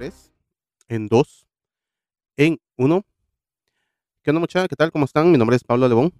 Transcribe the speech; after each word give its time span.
3, 0.00 0.32
en 0.88 1.08
2, 1.08 1.46
en 2.38 2.58
1. 2.78 3.04
¿Qué 4.22 4.30
onda 4.30 4.40
muchachos? 4.40 4.68
¿Qué 4.70 4.74
tal? 4.74 4.90
¿Cómo 4.92 5.04
están? 5.04 5.30
Mi 5.30 5.36
nombre 5.36 5.56
es 5.56 5.62
Pablo 5.62 5.86
Lebón. 5.88 6.14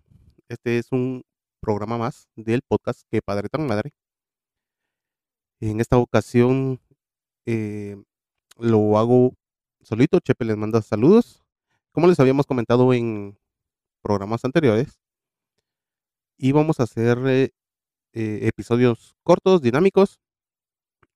Este 0.51 0.77
es 0.77 0.93
un 0.93 1.25
programa 1.61 1.97
más 1.97 2.29
del 2.37 2.61
podcast 2.61 3.01
que 3.11 3.23
Padre 3.23 3.49
tan 3.49 3.67
Madre. 3.67 3.95
En 5.61 5.81
esta 5.81 5.97
ocasión 5.97 6.79
eh, 7.47 7.97
lo 8.59 8.99
hago 8.99 9.33
solito. 9.81 10.21
Chepe 10.21 10.45
les 10.45 10.59
manda 10.59 10.83
saludos. 10.83 11.43
Como 11.93 12.07
les 12.07 12.21
habíamos 12.21 12.45
comentado 12.45 12.93
en 12.93 13.39
programas 14.03 14.45
anteriores. 14.45 15.01
Y 16.37 16.53
vamos 16.53 16.81
a 16.81 16.83
hacer 16.83 17.17
eh, 17.27 17.55
eh, 18.13 18.41
episodios 18.43 19.17
cortos, 19.23 19.63
dinámicos. 19.63 20.21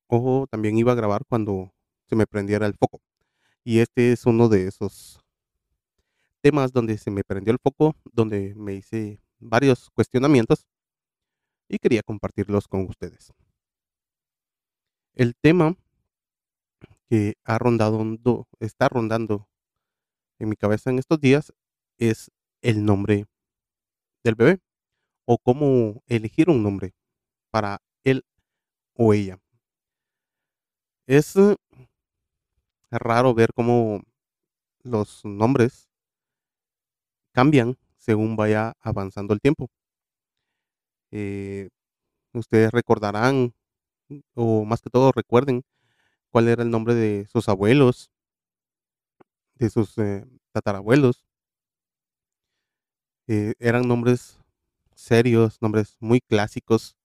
O 0.07 0.47
también 0.51 0.79
iba 0.79 0.93
a 0.93 0.95
grabar 0.95 1.27
cuando 1.29 1.74
se 2.07 2.17
me 2.17 2.27
prendiera 2.27 2.67
el 2.67 2.75
foco. 2.75 3.01
Y 3.65 3.79
este 3.81 4.13
es 4.13 4.27
uno 4.27 4.49
de 4.49 4.67
esos 4.69 5.21
temas 6.41 6.73
donde 6.73 6.99
se 6.99 7.11
me 7.11 7.25
prendió 7.25 7.53
el 7.53 7.59
foco, 7.59 7.97
donde 8.13 8.55
me 8.55 8.75
hice 8.75 9.21
varios 9.39 9.91
cuestionamientos 9.91 10.67
y 11.69 11.79
quería 11.79 12.03
compartirlos 12.03 12.69
con 12.69 12.83
ustedes. 12.83 13.33
El 15.15 15.35
tema 15.37 15.77
que 17.09 17.35
ha 17.45 17.59
rondado, 17.59 18.47
está 18.61 18.89
rondando 18.89 19.49
en 20.39 20.49
mi 20.49 20.57
cabeza 20.57 20.91
en 20.91 20.99
estos 20.99 21.21
días 21.21 21.53
es 21.99 22.31
el 22.61 22.85
nombre 22.85 23.27
del 24.25 24.35
bebé 24.35 24.59
o 25.27 25.39
cómo 25.39 26.03
elegir 26.07 26.51
un 26.51 26.63
nombre 26.63 26.93
para 27.51 27.81
él 28.03 28.25
o 28.95 29.15
ella. 29.15 29.39
Es 31.07 31.35
raro 32.99 33.35
ver 33.35 33.53
cómo 33.55 34.03
los 34.83 35.25
nombres 35.25 35.89
cambian 37.33 37.77
según 37.99 38.37
vaya 38.37 38.73
avanzando 38.81 39.35
el 39.35 39.41
tiempo. 39.41 39.69
Eh, 41.11 41.69
ustedes 42.33 42.71
recordarán, 42.73 43.55
o 44.35 44.65
más 44.65 44.83
que 44.83 44.91
todo 44.91 45.13
recuerden, 45.13 45.63
cuál 46.31 46.49
era 46.49 46.63
el 46.63 46.71
nombre 46.71 46.95
de 46.95 47.27
sus 47.27 47.49
abuelos, 47.49 48.11
de 49.57 49.71
sus 49.71 49.99
eh, 49.99 50.25
tatarabuelos. 50.53 51.25
Eh, 53.27 53.55
eran 53.59 53.89
nombres 53.89 54.39
serios, 54.95 55.61
nombres 55.63 55.97
muy 56.01 56.21
clásicos. 56.21 56.97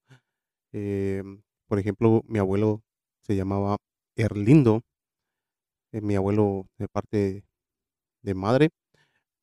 por 1.67 1.79
ejemplo, 1.79 2.23
mi 2.27 2.39
abuelo 2.39 2.83
se 3.21 3.35
llamaba 3.35 3.77
Erlindo 4.15 4.83
eh, 5.91 6.01
mi 6.01 6.15
abuelo 6.15 6.67
de 6.77 6.87
parte 6.87 7.43
de 8.21 8.33
madre, 8.33 8.69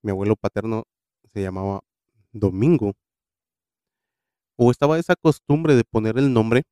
mi 0.02 0.10
abuelo 0.12 0.36
paterno 0.36 0.84
se 1.32 1.42
llamaba 1.42 1.80
Domingo. 2.32 2.94
O 4.56 4.70
estaba 4.70 4.98
esa 4.98 5.16
costumbre 5.16 5.74
de 5.74 5.84
poner 5.84 6.18
el 6.18 6.32
nombre 6.32 6.62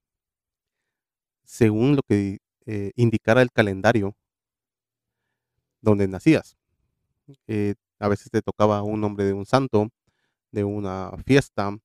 según 1.45 1.97
lo 1.97 2.03
que 2.03 2.39
eh, 2.67 2.93
indicara 2.97 3.43
el 3.43 3.51
calendario 3.53 4.15
donde 5.81 6.09
nacías. 6.09 6.57
Eh, 7.47 7.75
a 7.99 8.09
veces 8.09 8.31
te 8.31 8.43
tocaba 8.43 8.83
un 8.83 9.01
nombre 9.01 9.25
de 9.25 9.33
un 9.33 9.47
santo, 9.47 9.89
de 10.53 10.65
una 10.65 11.13
fiesta. 11.27 11.77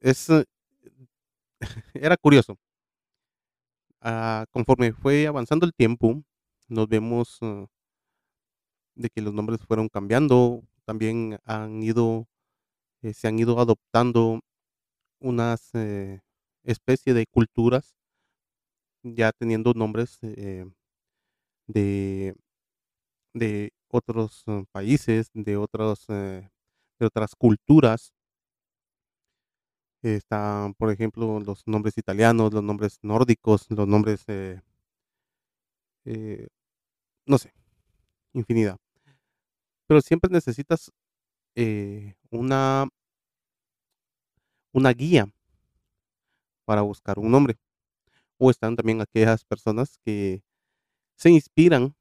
Es, 0.00 0.28
era 1.94 2.16
curioso. 2.16 2.56
Ah, 4.00 4.46
conforme 4.50 4.92
fue 4.92 5.26
avanzando 5.26 5.64
el 5.66 5.72
tiempo, 5.74 6.22
nos 6.72 6.88
vemos 6.88 7.40
uh, 7.42 7.66
de 8.94 9.10
que 9.10 9.20
los 9.22 9.32
nombres 9.34 9.60
fueron 9.62 9.88
cambiando, 9.88 10.62
también 10.84 11.38
han 11.44 11.82
ido, 11.82 12.26
eh, 13.02 13.14
se 13.14 13.28
han 13.28 13.38
ido 13.38 13.60
adoptando 13.60 14.40
unas 15.20 15.70
eh, 15.74 16.20
especie 16.64 17.14
de 17.14 17.26
culturas, 17.26 17.94
ya 19.02 19.32
teniendo 19.32 19.72
nombres 19.74 20.18
eh, 20.22 20.64
de, 21.66 22.34
de 23.34 23.72
otros 23.88 24.44
países, 24.72 25.30
de 25.34 25.56
otros 25.56 26.06
de 26.08 27.06
otras 27.06 27.34
culturas. 27.36 28.12
Están, 30.02 30.74
por 30.74 30.90
ejemplo, 30.90 31.38
los 31.40 31.62
nombres 31.66 31.96
italianos, 31.98 32.52
los 32.52 32.62
nombres 32.62 32.98
nórdicos, 33.02 33.66
los 33.70 33.86
nombres 33.86 34.24
no 37.26 37.38
sé, 37.38 37.52
infinidad. 38.32 38.78
Pero 39.86 40.00
siempre 40.00 40.30
necesitas 40.30 40.90
eh, 41.54 42.14
una, 42.30 42.88
una 44.72 44.90
guía 44.92 45.26
para 46.64 46.82
buscar 46.82 47.18
un 47.18 47.30
nombre. 47.30 47.58
O 48.38 48.50
están 48.50 48.76
también 48.76 49.00
aquellas 49.00 49.44
personas 49.44 49.98
que 50.04 50.42
se 51.16 51.30
inspiran 51.30 51.94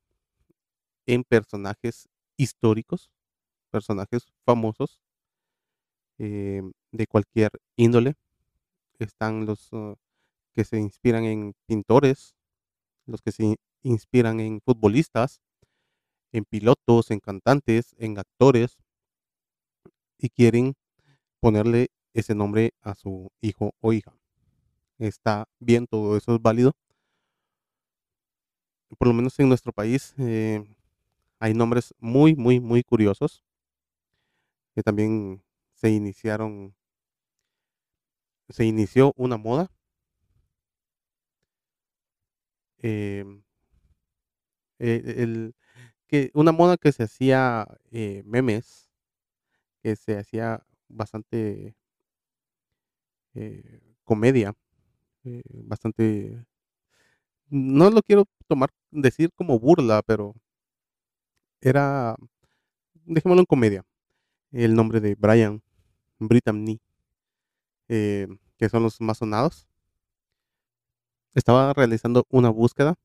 en 1.05 1.23
personajes 1.23 2.09
históricos, 2.37 3.11
personajes 3.69 4.31
famosos 4.45 5.01
eh, 6.17 6.61
de 6.91 7.07
cualquier 7.07 7.51
índole. 7.75 8.15
Están 8.99 9.45
los 9.45 9.71
uh, 9.73 9.95
que 10.53 10.63
se 10.63 10.77
inspiran 10.79 11.23
en 11.25 11.53
pintores, 11.65 12.35
los 13.05 13.21
que 13.21 13.31
se 13.31 13.55
inspiran 13.83 14.39
en 14.39 14.61
futbolistas, 14.61 15.41
en 16.31 16.45
pilotos, 16.45 17.11
en 17.11 17.19
cantantes, 17.19 17.95
en 17.97 18.17
actores 18.19 18.77
y 20.17 20.29
quieren 20.29 20.75
ponerle 21.39 21.89
ese 22.13 22.35
nombre 22.35 22.73
a 22.81 22.95
su 22.95 23.31
hijo 23.41 23.73
o 23.81 23.93
hija. 23.93 24.13
Está 24.99 25.47
bien, 25.59 25.87
todo 25.87 26.17
eso 26.17 26.35
es 26.35 26.41
válido. 26.41 26.73
Por 28.97 29.07
lo 29.07 29.13
menos 29.13 29.39
en 29.39 29.49
nuestro 29.49 29.71
país 29.71 30.13
eh, 30.17 30.63
hay 31.39 31.53
nombres 31.53 31.93
muy, 31.99 32.35
muy, 32.35 32.59
muy 32.59 32.83
curiosos 32.83 33.43
que 34.75 34.83
también 34.83 35.43
se 35.73 35.89
iniciaron, 35.89 36.75
se 38.49 38.65
inició 38.65 39.13
una 39.15 39.37
moda. 39.37 39.71
Em, 42.83 43.40
eh, 44.83 45.51
una 46.33 46.51
moda 46.51 46.77
que 46.77 46.91
se 46.91 47.03
hacía 47.03 47.67
eh, 47.91 48.23
memes, 48.25 48.89
que 49.83 49.95
se 49.95 50.17
hacía 50.17 50.65
bastante 50.87 51.75
eh, 53.35 53.81
comedia, 54.03 54.55
bastante, 55.53 56.43
no 57.49 57.89
lo 57.91 58.01
quiero 58.01 58.25
tomar, 58.47 58.71
decir 58.89 59.31
como 59.35 59.59
burla, 59.59 60.01
pero 60.01 60.35
era, 61.61 62.15
dejémoslo 63.05 63.41
en 63.41 63.45
comedia, 63.45 63.85
el 64.51 64.73
nombre 64.75 64.99
de 64.99 65.15
Brian 65.15 65.61
Brittany, 66.19 66.79
que 67.87 68.69
son 68.69 68.83
los 68.83 68.99
más 68.99 69.19
sonados. 69.19 69.67
Estaba 71.33 71.73
realizando 71.73 72.25
una 72.29 72.49
búsqueda 72.49 72.97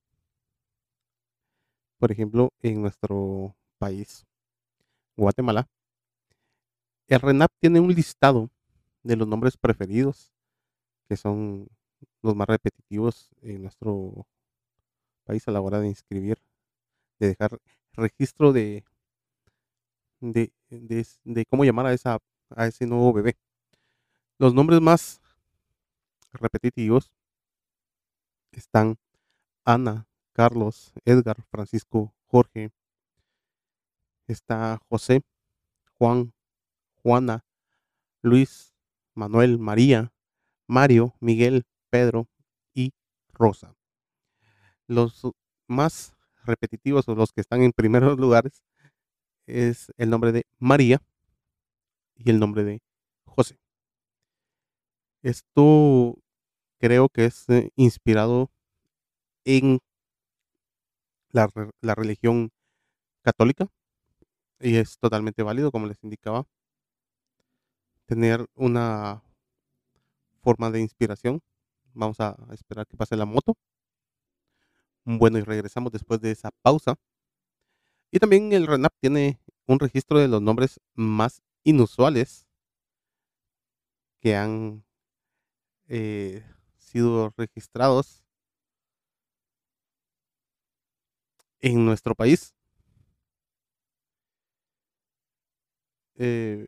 por 1.98 2.12
ejemplo, 2.12 2.52
en 2.62 2.82
nuestro 2.82 3.56
país, 3.78 4.26
Guatemala, 5.16 5.68
el 7.08 7.20
RENAP 7.20 7.52
tiene 7.60 7.80
un 7.80 7.94
listado 7.94 8.50
de 9.02 9.16
los 9.16 9.28
nombres 9.28 9.56
preferidos, 9.56 10.32
que 11.08 11.16
son 11.16 11.68
los 12.22 12.34
más 12.34 12.48
repetitivos 12.48 13.30
en 13.42 13.62
nuestro 13.62 14.26
país 15.24 15.46
a 15.46 15.52
la 15.52 15.60
hora 15.60 15.80
de 15.80 15.88
inscribir, 15.88 16.38
de 17.18 17.28
dejar 17.28 17.58
registro 17.92 18.52
de, 18.52 18.84
de, 20.20 20.52
de, 20.70 21.46
cómo 21.46 21.64
llamar 21.64 21.86
a, 21.86 21.92
esa, 21.92 22.18
a 22.50 22.66
ese 22.66 22.86
nuevo 22.86 23.12
bebé. 23.12 23.36
Los 24.38 24.52
nombres 24.52 24.80
más 24.80 25.20
repetitivos 26.32 27.12
están 28.52 28.98
Ana, 29.64 30.06
Carlos, 30.36 30.92
Edgar, 31.06 31.42
Francisco, 31.50 32.14
Jorge, 32.26 32.70
está 34.26 34.78
José, 34.86 35.22
Juan, 35.94 36.34
Juana, 36.96 37.42
Luis, 38.20 38.74
Manuel, 39.14 39.58
María, 39.58 40.12
Mario, 40.66 41.14
Miguel, 41.20 41.64
Pedro 41.88 42.28
y 42.74 42.92
Rosa. 43.32 43.74
Los 44.86 45.26
más 45.68 46.14
repetitivos 46.44 47.08
o 47.08 47.14
los 47.14 47.32
que 47.32 47.40
están 47.40 47.62
en 47.62 47.72
primeros 47.72 48.18
lugares 48.20 48.62
es 49.46 49.90
el 49.96 50.10
nombre 50.10 50.32
de 50.32 50.44
María 50.58 51.00
y 52.14 52.28
el 52.28 52.38
nombre 52.38 52.62
de 52.62 52.82
José. 53.24 53.58
Esto 55.22 56.18
creo 56.78 57.08
que 57.08 57.24
es 57.24 57.48
eh, 57.48 57.70
inspirado 57.74 58.50
en 59.46 59.80
la 61.30 61.48
la 61.80 61.94
religión 61.94 62.50
católica, 63.22 63.68
y 64.60 64.76
es 64.76 64.98
totalmente 64.98 65.42
válido, 65.42 65.70
como 65.70 65.86
les 65.86 66.02
indicaba. 66.02 66.46
Tener 68.06 68.46
una 68.54 69.22
forma 70.42 70.70
de 70.70 70.80
inspiración. 70.80 71.42
Vamos 71.92 72.20
a 72.20 72.36
esperar 72.52 72.86
que 72.86 72.96
pase 72.96 73.16
la 73.16 73.24
moto. 73.24 73.56
Bueno, 75.04 75.38
y 75.38 75.42
regresamos 75.42 75.92
después 75.92 76.20
de 76.20 76.32
esa 76.32 76.50
pausa. 76.62 76.96
Y 78.10 78.18
también 78.18 78.52
el 78.52 78.66
RENAP 78.66 78.92
tiene 79.00 79.40
un 79.66 79.78
registro 79.80 80.18
de 80.18 80.28
los 80.28 80.42
nombres 80.42 80.80
más 80.94 81.42
inusuales 81.64 82.46
que 84.20 84.36
han, 84.36 84.84
eh, 85.88 86.44
sido 86.78 87.32
registrados 87.36 88.25
en 91.66 91.84
nuestro 91.84 92.14
país. 92.14 92.54
Eh 96.18 96.66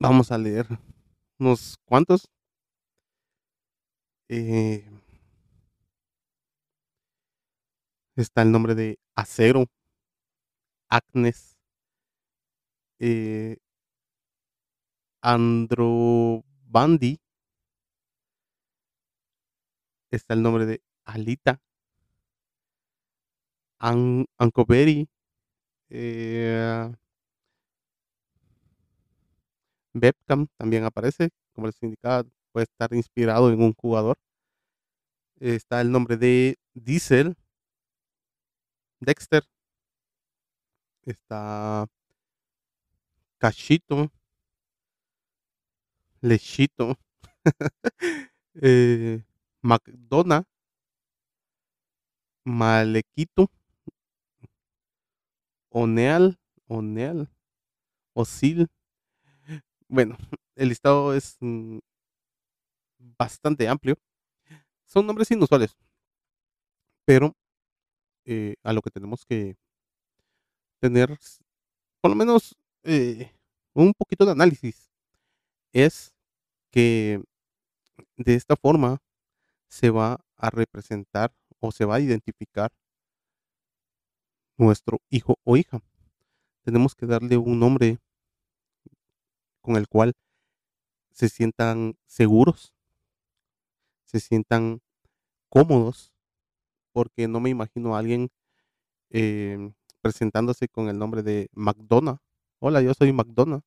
vamos 0.00 0.30
a 0.32 0.38
leer 0.38 0.66
unos 1.38 1.76
cuantos. 1.86 2.28
Eh 4.28 4.84
está 8.16 8.42
el 8.42 8.52
nombre 8.52 8.74
de 8.74 8.98
Acero. 9.14 9.66
Agnes. 10.90 11.56
Eh 13.00 13.56
Androbandi. 15.22 17.18
Está 20.10 20.34
el 20.34 20.42
nombre 20.42 20.66
de 20.66 20.82
Alita. 21.04 21.60
An 23.88 24.24
Ancoberry, 24.38 25.06
eh 25.90 26.90
Beckham 29.94 30.48
también 30.58 30.84
aparece, 30.84 31.30
como 31.54 31.68
les 31.68 31.80
indicaba, 31.82 32.24
puede 32.52 32.64
estar 32.64 32.92
inspirado 32.94 33.50
en 33.52 33.62
un 33.62 33.72
jugador. 33.74 34.16
Está 35.40 35.80
el 35.80 35.90
nombre 35.92 36.16
de 36.16 36.56
Diesel. 36.74 37.36
Dexter. 39.00 39.44
Está 41.06 41.86
Cachito. 43.40 44.10
Lechito. 46.22 46.96
eh, 48.62 49.22
McDonald. 49.62 50.46
Malequito. 52.46 53.50
Oneal, 55.76 56.38
Oneal, 56.68 57.28
Osil. 58.14 58.68
Bueno, 59.88 60.16
el 60.56 60.68
listado 60.70 61.14
es, 61.14 61.36
mm 61.40 61.78
bastante 63.18 63.68
amplio. 63.68 63.96
Son 64.86 65.06
nombres 65.06 65.30
inusuales. 65.30 65.76
Pero, 67.08 67.34
eh, 68.26 68.56
a 68.64 68.72
lo 68.72 68.82
que 68.82 68.90
tenemos 68.90 69.24
que 69.26 69.56
tener, 70.82 71.16
por 72.02 72.10
lo 72.10 72.16
menos, 72.16 72.56
eh, 72.84 73.32
un 73.74 73.92
poquito 73.94 74.24
de 74.26 74.32
análisis, 74.32 74.90
es 75.72 76.12
que 76.72 77.22
de 78.18 78.34
esta 78.36 78.56
forma 78.56 78.98
se 79.68 79.90
va 79.90 80.20
a 80.36 80.50
representar, 80.50 81.34
o 81.60 81.72
se 81.72 81.84
va 81.86 81.96
a 81.96 82.00
identificar 82.00 82.70
nuestro 84.56 85.00
hijo 85.10 85.38
o 85.44 85.56
hija. 85.56 85.82
Tenemos 86.64 86.94
que 86.94 87.06
darle 87.06 87.36
un 87.36 87.58
nombre 87.58 87.98
con 89.60 89.76
el 89.76 89.88
cual 89.88 90.12
se 91.10 91.28
sientan 91.28 91.96
seguros 92.06 92.74
se 94.14 94.20
sientan 94.20 94.80
cómodos, 95.48 96.12
porque 96.92 97.26
no 97.28 97.40
me 97.40 97.50
imagino 97.50 97.96
a 97.96 97.98
alguien, 97.98 98.30
em, 99.10 99.74
presentándose 100.02 100.68
con 100.68 100.88
el 100.88 100.98
nombre 100.98 101.22
de 101.24 101.48
McDonald. 101.52 102.18
Hola, 102.60 102.80
yo 102.82 102.94
soy 102.94 103.12
McDonald. 103.12 103.62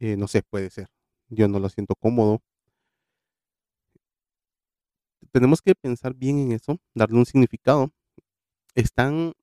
Eh, 0.00 0.16
no 0.16 0.28
sé, 0.28 0.42
puede 0.42 0.70
ser. 0.70 0.88
Yo 1.28 1.48
no 1.48 1.60
lo 1.60 1.68
siento 1.68 1.94
cómodo. 1.96 2.42
Tenemos 5.32 5.62
que 5.62 5.74
pensar 5.74 6.14
bien 6.14 6.38
en 6.40 6.52
eso, 6.52 6.78
darle 6.94 7.18
un 7.18 7.26
significado. 7.26 7.92
Están 8.74 9.34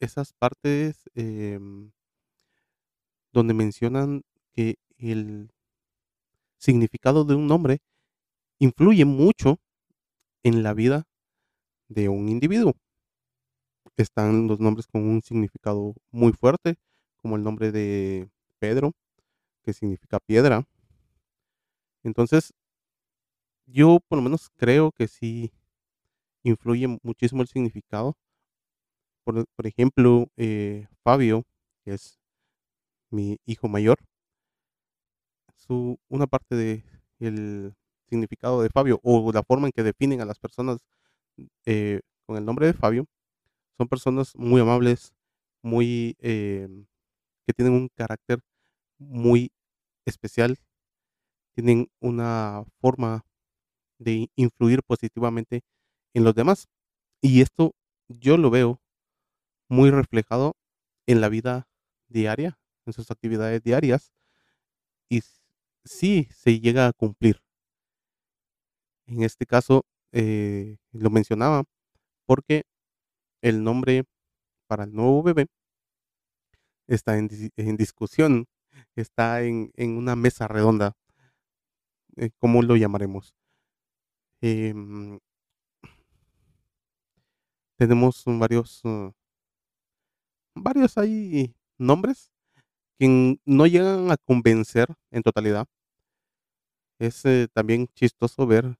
esas 0.00 0.32
partes, 0.32 1.08
em 1.14 1.90
donde 3.32 3.54
mencionan 3.54 4.22
que 4.52 4.76
el 4.98 5.50
significado 6.58 7.24
de 7.24 7.34
un 7.34 7.46
nombre 7.46 7.78
influye 8.58 9.04
mucho 9.04 9.58
en 10.42 10.62
la 10.62 10.74
vida 10.74 11.04
de 11.88 12.08
un 12.08 12.28
individuo. 12.28 12.74
Están 13.96 14.46
los 14.46 14.60
nombres 14.60 14.86
con 14.86 15.02
un 15.02 15.22
significado 15.22 15.94
muy 16.10 16.32
fuerte, 16.32 16.76
como 17.16 17.36
el 17.36 17.42
nombre 17.42 17.72
de 17.72 18.28
Pedro, 18.58 18.92
que 19.62 19.72
significa 19.72 20.20
piedra. 20.20 20.64
Entonces 22.04 22.52
yo, 23.66 24.00
por 24.08 24.16
lo 24.18 24.22
menos, 24.22 24.48
creo 24.56 24.92
que 24.92 25.08
sí 25.08 25.52
influye 26.42 26.88
muchísimo 27.02 27.42
el 27.42 27.48
significado. 27.48 28.16
Por 29.34 29.66
ejemplo, 29.66 30.28
eh, 30.38 30.86
Fabio, 31.04 31.44
que 31.84 31.92
es 31.92 32.18
mi 33.10 33.38
hijo 33.46 33.68
mayor 33.68 33.98
su 35.56 35.98
una 36.08 36.26
parte 36.26 36.54
de 36.54 36.84
el 37.18 37.74
significado 38.08 38.62
de 38.62 38.70
Fabio, 38.70 39.00
o 39.02 39.32
la 39.32 39.42
forma 39.42 39.66
en 39.66 39.72
que 39.72 39.82
definen 39.82 40.20
a 40.22 40.24
las 40.24 40.38
personas, 40.38 40.78
eh, 41.66 42.00
con 42.26 42.36
el 42.38 42.44
nombre 42.44 42.66
de 42.66 42.74
Fabio, 42.74 43.06
son 43.78 43.88
personas 43.88 44.34
muy 44.36 44.60
amables, 44.62 45.14
muy, 45.62 46.16
em, 46.20 46.86
que 47.46 47.54
tienen 47.54 47.74
un 47.74 47.88
carácter 47.96 48.40
muy 48.98 49.52
especial. 50.06 50.58
Tienen 51.54 51.88
una 52.00 52.64
forma 52.80 53.24
de 53.98 54.30
influir 54.36 54.82
positivamente 54.84 55.62
en 56.14 56.24
los 56.24 56.34
demás. 56.34 56.68
Y 57.22 57.42
esto 57.42 57.74
yo 58.08 58.36
lo 58.38 58.50
veo 58.50 58.80
muy 59.68 59.90
reflejado 59.90 60.56
en 61.06 61.20
la 61.20 61.28
vida 61.28 61.68
diaria, 62.08 62.58
en 62.86 62.92
sus 62.92 63.10
actividades 63.10 63.62
diarias. 63.62 64.12
Y 65.10 65.22
sí 65.84 66.28
se 66.32 66.60
llega 66.60 66.86
a 66.88 66.92
cumplir. 66.92 67.40
En 69.06 69.22
este 69.22 69.46
caso, 69.46 69.84
eh, 70.12 70.76
lo 70.92 71.10
mencionaba, 71.10 71.64
porque 72.26 72.64
el 73.42 73.64
nombre 73.64 74.04
para 74.68 74.84
el 74.84 74.94
nuevo 74.94 75.22
bebé 75.22 75.48
está 76.88 77.16
en 77.18 77.76
discusión, 77.76 78.46
está 78.96 79.42
en 79.42 79.70
en 79.76 79.96
una 79.96 80.16
mesa 80.16 80.48
redonda. 80.48 80.94
Eh, 82.16 82.30
¿cómo 82.38 82.62
lo 82.62 82.76
llamaremos? 82.76 83.34
Em 84.42 85.18
tenemos 87.78 88.24
varios, 88.26 88.84
uh 88.84 89.12
varios 90.62 90.98
ahí 90.98 91.54
nombres 91.78 92.30
que 92.98 93.38
no 93.44 93.66
llegan 93.66 94.10
a 94.10 94.16
convencer 94.18 94.88
en 95.10 95.22
totalidad. 95.22 95.66
Es, 97.00 97.24
eh, 97.24 97.46
también 97.52 97.86
chistoso 97.94 98.46
ver 98.46 98.76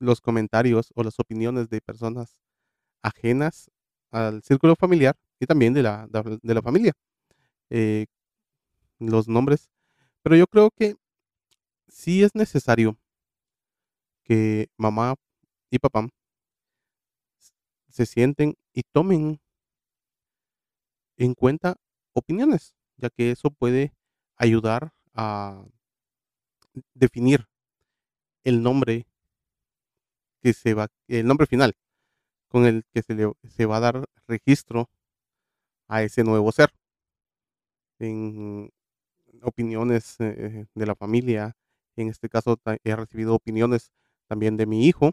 los 0.00 0.20
comentarios, 0.20 0.92
o 0.96 1.04
las 1.04 1.20
opiniones 1.20 1.68
de 1.70 1.80
personas 1.80 2.40
ajenas 3.02 3.70
al 4.12 4.42
círculo 4.42 4.76
familiar, 4.76 5.16
y 5.40 5.46
también 5.46 5.74
de 5.74 5.82
la 5.82 6.08
de 6.08 6.54
la 6.54 6.62
familia, 6.62 6.92
eh, 7.70 8.06
los 9.00 9.28
nombres. 9.28 9.70
Pero 10.22 10.36
yo 10.36 10.46
creo 10.48 10.70
que 10.70 10.96
sí 11.88 12.22
es 12.24 12.34
necesario 12.34 12.96
que 14.24 14.68
mamá 14.78 15.14
y 15.70 15.78
papá 15.78 16.08
se 17.90 18.06
sienten 18.06 18.54
y 18.72 18.82
tomen 18.82 19.40
en 21.18 21.34
cuenta 21.34 21.76
opiniones, 22.14 22.74
ya 22.96 23.10
que 23.10 23.30
eso 23.32 23.50
puede 23.50 23.94
ayudar 24.36 24.92
a 25.14 25.64
definir 26.94 27.46
el 28.44 28.62
nombre 28.62 29.06
que 30.42 30.52
se 30.52 30.74
va 30.74 30.88
el 31.08 31.26
nombre 31.26 31.46
final, 31.46 31.74
con 32.48 32.66
el 32.66 32.84
que 32.92 33.02
se 33.02 33.14
le 33.14 33.32
se 33.48 33.66
va 33.66 33.78
a 33.78 33.80
dar 33.80 34.04
registro 34.28 34.88
a 35.88 36.02
ese 36.02 36.24
nuevo 36.24 36.52
ser. 36.52 36.70
En 38.00 38.70
opiniones, 39.42 40.16
eh, 40.20 40.66
de 40.74 40.86
la 40.86 40.94
familia, 40.96 41.54
en 41.96 42.08
este 42.08 42.28
caso, 42.28 42.58
he 42.84 42.96
recibido 42.96 43.34
opiniones 43.34 43.92
también 44.28 44.56
de 44.56 44.66
mi 44.66 44.86
hijo. 44.86 45.12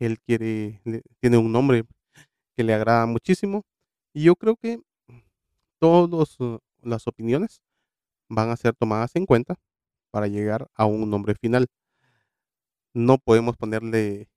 Él 0.00 0.20
quiere 0.20 0.82
tiene 1.20 1.38
un 1.38 1.52
nombre 1.52 1.84
que 2.56 2.64
le 2.64 2.74
agrada 2.74 3.06
muchísimo. 3.06 3.64
Y 4.14 4.24
yo 4.24 4.36
creo 4.36 4.56
que 4.56 4.80
todas 5.82 6.38
las 6.82 7.08
opiniones 7.08 7.60
van 8.30 8.50
a 8.50 8.56
ser 8.56 8.74
tomadas 8.76 9.16
en 9.16 9.26
cuenta 9.26 9.56
para 10.12 10.28
llegar 10.28 10.68
a 10.74 10.86
un 10.86 11.10
nombre 11.10 11.34
final. 11.34 11.68
No 12.94 13.18
podemos 13.18 13.58
ponerle 13.58 14.28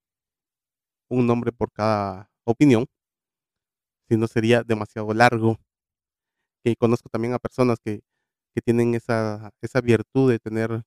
un 1.10 1.25
nombre 1.25 1.52
por 1.52 1.72
cada 1.72 2.30
opinión, 2.44 2.86
si 4.10 4.18
no 4.18 4.28
sería 4.28 4.64
demasiado 4.64 5.14
largo. 5.14 5.58
Que 6.64 6.75
conozco 6.75 7.08
también 7.10 7.34
a 7.34 7.40
personas 7.40 7.80
que, 7.80 8.02
que 8.54 8.62
tienen 8.62 8.94
esa, 8.96 9.52
esa 9.62 9.82
virtud 9.82 10.32
de 10.32 10.40
tener 10.40 10.84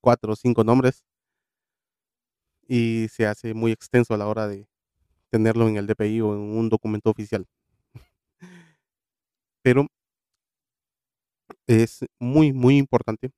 cuatro 0.00 0.32
o 0.32 0.36
cinco 0.36 0.62
nombres 0.62 1.02
y 2.66 3.08
se 3.10 3.26
hace 3.26 3.54
muy 3.54 3.72
extenso 3.72 4.14
a 4.14 4.18
la 4.18 4.26
hora 4.26 4.46
de 4.48 4.66
tenerlo 5.30 5.68
en 5.68 5.76
el 5.76 5.86
DPI 5.86 6.20
o 6.22 6.34
en 6.34 6.40
un 6.40 6.68
documento 6.68 7.10
oficial. 7.10 7.46
Pero 9.64 9.86
es 11.66 12.04
muy, 12.20 12.52
muy 12.52 12.76
importante 12.76 13.30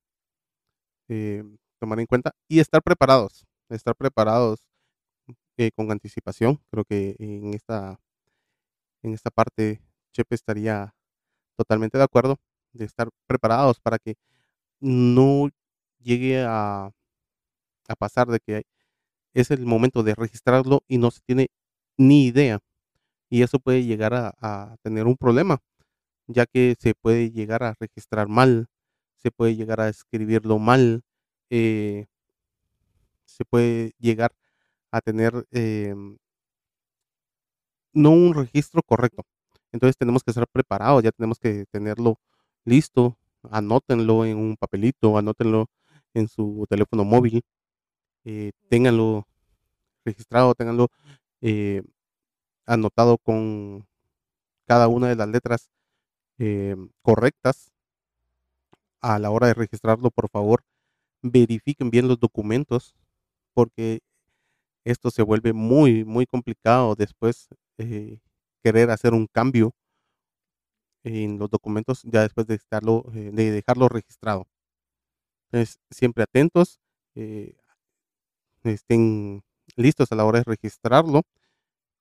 eh, 1.08 1.44
tomar 1.78 2.00
en 2.00 2.06
cuenta 2.06 2.32
y 2.48 2.58
estar 2.58 2.82
preparados, 2.82 3.46
estar 3.68 3.94
preparados 3.94 4.66
eh, 5.56 5.70
con 5.76 5.92
anticipación. 5.92 6.60
Creo 6.70 6.84
que 6.84 7.14
en 7.20 7.54
esta, 7.54 8.00
en 9.02 9.14
esta 9.14 9.30
parte 9.30 9.80
Chepe 10.12 10.34
estaría 10.34 10.94
totalmente 11.56 11.96
de 11.98 12.04
acuerdo 12.04 12.38
de 12.72 12.86
estar 12.86 13.08
preparados 13.28 13.80
para 13.80 13.98
que 13.98 14.16
no 14.80 15.48
llegue 16.00 16.42
a, 16.44 16.90
pasar 17.98 18.26
de 18.28 18.40
que 18.40 18.64
es 19.34 19.50
el 19.52 19.64
momento 19.64 20.02
de 20.02 20.14
registrarlo 20.16 20.82
y 20.88 20.98
no 20.98 21.12
se 21.12 21.20
tiene 21.26 21.48
ni 21.96 22.26
idea. 22.26 22.58
Y 23.30 23.42
eso 23.42 23.60
puede 23.60 23.84
llegar 23.84 24.14
a 24.14 24.76
tener 24.82 25.06
un 25.06 25.16
problema, 25.16 25.60
ya 26.28 26.46
que 26.46 26.76
se 26.78 26.94
puede 26.94 27.30
llegar 27.30 27.62
a 27.62 27.74
registrar 27.78 28.28
mal, 28.28 28.68
se 29.16 29.30
puede 29.30 29.56
llegar 29.56 29.80
a 29.80 29.88
escribirlo 29.88 30.58
mal, 30.58 31.02
eh, 31.50 32.06
se 33.24 33.44
puede 33.44 33.92
llegar 33.98 34.32
a 34.90 35.00
tener 35.00 35.46
em, 35.52 36.18
no 37.92 38.10
un 38.10 38.34
registro 38.34 38.82
correcto. 38.82 39.24
Entonces 39.72 39.96
tenemos 39.96 40.22
que 40.22 40.30
estar 40.30 40.46
preparados, 40.48 41.02
ya 41.02 41.12
tenemos 41.12 41.38
que 41.38 41.66
tenerlo 41.70 42.18
listo, 42.64 43.18
anótenlo 43.50 44.24
en 44.24 44.38
un 44.38 44.56
papelito, 44.56 45.18
anótenlo 45.18 45.66
en 46.14 46.28
su 46.28 46.66
teléfono 46.68 47.04
móvil, 47.04 47.42
eh, 48.24 48.52
ténganlo 48.68 49.26
registrado, 50.04 50.54
ténganlo 50.54 50.88
eh, 51.42 51.82
anotado 52.66 53.18
con 53.18 53.86
cada 54.66 54.88
una 54.88 55.08
de 55.08 55.16
las 55.16 55.28
letras 55.28 55.70
em, 56.38 56.90
correctas 57.02 57.72
a 59.00 59.18
la 59.18 59.30
hora 59.30 59.48
de 59.48 59.54
registrarlo, 59.54 60.10
por 60.10 60.28
favor, 60.30 60.62
verifiquen 61.22 61.90
bien 61.90 62.08
los 62.08 62.18
documentos, 62.20 62.94
porque 63.54 64.00
esto 64.84 65.10
se 65.10 65.22
vuelve 65.22 65.52
muy, 65.52 66.04
muy 66.04 66.26
complicado 66.26 66.94
después 66.94 67.48
eh, 67.78 68.20
querer 68.62 68.90
hacer 68.90 69.14
un 69.14 69.26
cambio 69.26 69.74
en 71.04 71.38
los 71.38 71.50
documentos 71.50 72.02
ya 72.04 72.22
después 72.22 72.46
de 72.46 72.56
estarlo, 72.56 73.04
eh, 73.14 73.30
de 73.32 73.50
dejarlo 73.50 73.88
registrado. 73.88 74.46
Entonces, 75.50 75.78
siempre 75.90 76.24
atentos, 76.24 76.80
eh, 77.14 77.56
estén 78.64 79.42
listos 79.76 80.10
a 80.12 80.16
la 80.16 80.24
hora 80.24 80.40
de 80.40 80.44
registrarlo, 80.44 81.22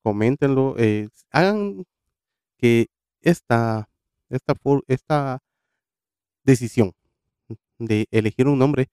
coméntenlo, 0.03 0.75
hagan 1.31 1.85
que 2.57 2.87
esta, 3.21 3.89
esta, 4.35 4.53
esta 4.87 5.39
decisión 6.43 6.93
de 7.79 8.07
elegir 8.11 8.47
un 8.47 8.59
nombre, 8.59 8.87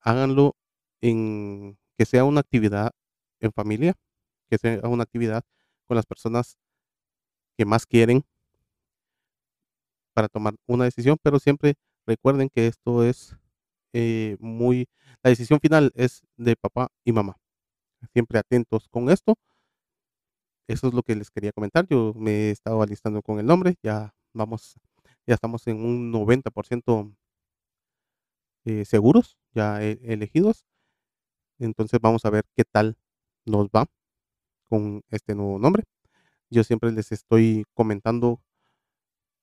háganlo 0.00 0.56
en 1.00 1.78
que 1.96 2.04
sea 2.06 2.24
una 2.24 2.40
actividad 2.40 2.92
en 3.40 3.52
familia, 3.52 3.94
que 4.48 4.58
sea 4.58 4.80
una 4.88 5.02
actividad 5.02 5.42
con 5.86 5.96
las 5.96 6.06
personas 6.06 6.58
que 7.56 7.64
más 7.64 7.86
quieren 7.86 8.24
para 10.14 10.28
tomar 10.28 10.54
una 10.66 10.84
decisión, 10.84 11.16
pero 11.22 11.38
siempre 11.38 11.74
recuerden 12.06 12.48
que 12.48 12.66
esto 12.66 13.04
es 13.04 13.36
eh, 13.92 14.36
muy, 14.40 14.88
la 15.22 15.30
decisión 15.30 15.60
final 15.60 15.92
es 15.94 16.22
de 16.36 16.56
papá 16.56 16.88
y 17.04 17.12
mamá. 17.12 17.36
Siempre 18.12 18.38
atentos 18.38 18.88
con 18.88 19.10
esto. 19.10 19.36
Eso 20.68 20.88
es 20.88 20.94
lo 20.94 21.02
que 21.02 21.16
les 21.16 21.30
quería 21.30 21.52
comentar. 21.52 21.86
Yo 21.88 22.14
me 22.16 22.30
he 22.30 22.50
estado 22.50 22.80
alistando 22.82 23.22
con 23.22 23.38
el 23.40 23.46
nombre. 23.46 23.76
Ya 23.82 24.14
vamos, 24.32 24.78
ya 25.26 25.34
estamos 25.34 25.66
en 25.66 25.84
un 25.84 26.12
90% 26.12 27.14
eh, 28.64 28.84
seguros, 28.84 29.38
ya 29.52 29.82
elegidos. 29.82 30.64
Entonces 31.58 32.00
vamos 32.00 32.24
a 32.24 32.30
ver 32.30 32.44
qué 32.56 32.64
tal 32.64 32.96
nos 33.44 33.68
va 33.68 33.86
con 34.68 35.02
este 35.10 35.34
nuevo 35.34 35.58
nombre. 35.58 35.84
Yo 36.50 36.64
siempre 36.64 36.92
les 36.92 37.12
estoy 37.12 37.64
comentando 37.74 38.40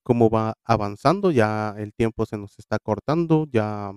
cómo 0.03 0.29
va 0.29 0.55
avanzando, 0.63 1.31
ya 1.31 1.75
el 1.77 1.93
tiempo 1.93 2.25
se 2.25 2.37
nos 2.37 2.57
está 2.59 2.79
cortando, 2.79 3.45
ya 3.51 3.91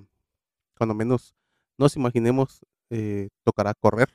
cuando 0.77 0.95
menos 0.95 1.35
nos 1.79 1.97
imaginemos 1.97 2.67
eh, 2.91 3.29
tocará 3.45 3.75
correr 3.75 4.09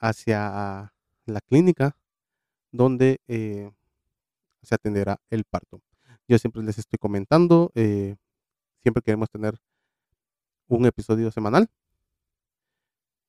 hacia 0.00 0.92
la 1.26 1.40
clínica 1.42 1.96
donde 2.72 3.20
eh, 3.28 3.70
se 4.62 4.74
atenderá 4.74 5.18
el 5.30 5.44
parto. 5.44 5.80
Yo 6.28 6.38
siempre 6.38 6.62
les 6.62 6.78
estoy 6.78 6.98
comentando, 6.98 7.70
eh, 7.74 8.16
siempre 8.82 9.02
queremos 9.02 9.30
tener 9.30 9.58
un 10.68 10.86
episodio 10.86 11.30
semanal 11.30 11.68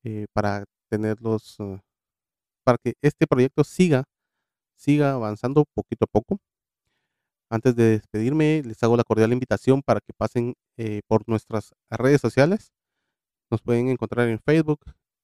eh, 0.03 0.27
para 0.33 0.65
tenerlos, 0.89 1.59
uh, 1.59 1.79
para 2.63 2.77
que 2.77 2.93
este 3.01 3.27
proyecto 3.27 3.63
siga, 3.63 4.05
siga 4.75 5.13
avanzando 5.13 5.65
poquito 5.73 6.05
a 6.05 6.07
poco. 6.07 6.39
Antes 7.49 7.75
de 7.75 7.91
despedirme, 7.91 8.61
les 8.63 8.81
hago 8.83 8.95
la 8.95 9.03
cordial 9.03 9.33
invitación 9.33 9.81
para 9.81 9.99
que 10.01 10.13
pasen 10.13 10.53
eh, 10.77 11.01
por 11.07 11.27
nuestras 11.27 11.73
redes 11.89 12.21
sociales. 12.21 12.71
Nos 13.49 13.61
pueden 13.61 13.89
encontrar 13.89 14.27
en 14.29 14.39
Facebook, 14.39 14.79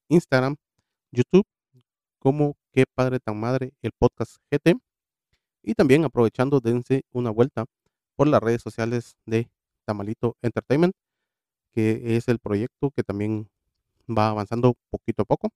Instagram, 0.08 0.56
YouTube, 1.12 1.46
como 2.18 2.56
Qué 2.72 2.84
Padre 2.94 3.20
Tan 3.20 3.38
Madre, 3.38 3.72
el 3.82 3.92
podcast 3.92 4.36
GT. 4.50 4.85
Y 5.66 5.74
también 5.74 6.04
aprovechando, 6.04 6.60
dense 6.60 7.02
una 7.12 7.30
vuelta 7.30 7.66
por 8.14 8.28
las 8.28 8.40
redes 8.40 8.62
sociales 8.62 9.16
de 9.26 9.50
Tamalito 9.84 10.36
Entertainment, 10.40 10.94
que 11.72 12.16
es 12.16 12.28
el 12.28 12.38
proyecto 12.38 12.92
que 12.92 13.02
también 13.02 13.50
va 14.08 14.28
avanzando 14.28 14.74
poquito 14.90 15.22
a 15.22 15.24
poco. 15.26 15.50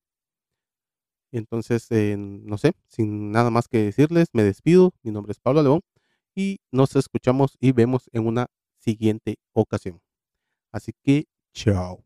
Entonces, 1.33 1.87
eh, 1.91 2.17
no 2.19 2.59
sé, 2.59 2.73
sin 2.89 3.31
nada 3.31 3.51
más 3.51 3.69
que 3.69 3.79
decirles, 3.85 4.29
me 4.33 4.43
despido. 4.43 4.93
Mi 5.05 5.13
nombre 5.13 5.31
es 5.31 5.39
Pablo 5.39 5.63
León 5.63 5.81
y 6.35 6.59
nos 6.73 6.97
escuchamos 6.97 7.57
y 7.61 7.71
vemos 7.71 8.11
en 8.13 8.27
una 8.27 8.49
siguiente 8.79 9.37
ocasión. 9.53 10.01
Así 10.73 10.93
que, 11.05 11.27
chao. 11.55 12.05